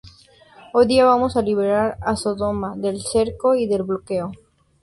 Hoy 0.73 0.87
día, 0.87 1.05
vamos 1.05 1.37
a 1.37 1.43
liberar 1.43 1.99
a 2.01 2.15
Sodoma 2.15 2.75
del 2.75 2.99
cerco 3.03 3.53
y 3.53 3.67
del 3.67 3.83
bloqueo. 3.83 4.31